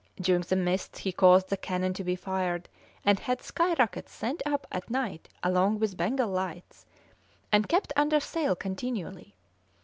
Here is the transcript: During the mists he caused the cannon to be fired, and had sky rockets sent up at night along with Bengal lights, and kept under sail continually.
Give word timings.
During 0.19 0.41
the 0.41 0.55
mists 0.55 0.97
he 0.97 1.11
caused 1.11 1.49
the 1.49 1.57
cannon 1.57 1.93
to 1.93 2.03
be 2.03 2.15
fired, 2.15 2.67
and 3.05 3.19
had 3.19 3.43
sky 3.43 3.75
rockets 3.77 4.11
sent 4.11 4.41
up 4.47 4.65
at 4.71 4.89
night 4.89 5.29
along 5.43 5.77
with 5.77 5.95
Bengal 5.95 6.29
lights, 6.31 6.87
and 7.51 7.69
kept 7.69 7.93
under 7.95 8.19
sail 8.19 8.55
continually. 8.55 9.35